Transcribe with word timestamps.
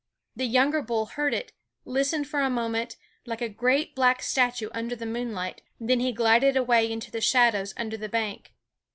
The 0.35 0.45
younger 0.47 0.81
bull 0.81 1.05
heard 1.05 1.31
it; 1.31 1.51
listened 1.85 2.27
for 2.27 2.39
a 2.41 2.49
moment, 2.49 2.97
like 3.27 3.39
a 3.39 3.47
great 3.47 3.93
black 3.93 4.23
statue 4.23 4.69
under 4.73 4.95
the 4.95 5.05
moonlight; 5.05 5.61
then 5.79 5.99
he 5.99 6.11
glided 6.11 6.57
away 6.57 6.91
into 6.91 7.11
the 7.11 7.21
shadows 7.21 7.75
under 7.77 7.97
the 7.97 8.09
bank. 8.09 8.51